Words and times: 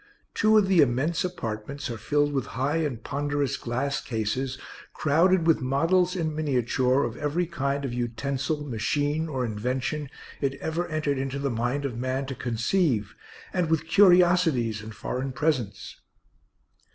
Two 0.33 0.57
of 0.57 0.67
the 0.67 0.81
immense 0.81 1.23
apartments 1.23 1.87
are 1.91 1.95
filled 1.99 2.33
with 2.33 2.47
high 2.57 2.77
and 2.77 3.03
ponderous 3.03 3.55
glass 3.55 4.01
cases 4.03 4.57
crowded 4.95 5.45
with 5.45 5.61
models 5.61 6.15
in 6.15 6.33
miniature 6.35 7.03
of 7.03 7.15
every 7.17 7.45
kind 7.45 7.85
of 7.85 7.93
utensil, 7.93 8.65
machine, 8.65 9.29
or 9.29 9.45
invention 9.45 10.09
it 10.41 10.55
ever 10.55 10.87
entered 10.87 11.19
into 11.19 11.37
the 11.37 11.51
mind 11.51 11.85
of 11.85 11.99
man 11.99 12.25
to 12.25 12.33
conceive, 12.33 13.13
and 13.53 13.69
with 13.69 13.85
curiosities 13.85 14.81
and 14.81 14.95
foreign 14.95 15.31
presents. 15.33 15.97